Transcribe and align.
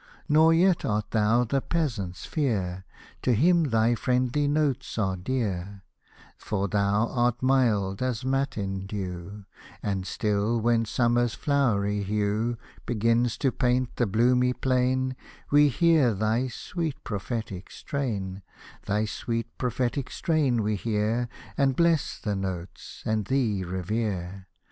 Nor 0.27 0.51
yet 0.51 0.83
art 0.83 1.11
thou 1.11 1.43
the 1.43 1.61
peasant's 1.61 2.25
fear, 2.25 2.85
To 3.21 3.35
him 3.35 3.65
thy 3.65 3.93
friendly 3.93 4.47
notes 4.47 4.97
are 4.97 5.15
dear; 5.15 5.83
For 6.37 6.67
thou 6.67 7.07
art 7.09 7.43
mild 7.43 8.01
as 8.01 8.25
matin 8.25 8.87
dew; 8.87 9.45
And 9.83 10.07
still, 10.07 10.59
when 10.59 10.85
summer's 10.85 11.35
flowery 11.35 12.01
hue 12.01 12.57
Begins 12.87 13.37
to 13.37 13.51
paint 13.51 13.97
the 13.97 14.07
bloomy 14.07 14.53
plain, 14.53 15.15
We 15.51 15.67
hear 15.69 16.15
thy 16.15 16.47
sweet 16.47 17.03
prophetic 17.03 17.69
strain; 17.69 18.41
Thy 18.87 19.05
sweet 19.05 19.55
prophetic 19.59 20.09
strain 20.09 20.63
we 20.63 20.77
hear, 20.77 21.29
And 21.59 21.75
bless 21.75 22.17
the 22.17 22.35
notes, 22.35 23.03
and 23.05 23.25
thee 23.25 23.63
revere 23.63 24.47